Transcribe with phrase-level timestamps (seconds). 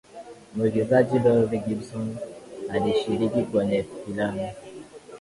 [0.55, 2.15] mwigizaji dorothy gibson
[2.73, 4.47] alishirikishwa kwenye filamu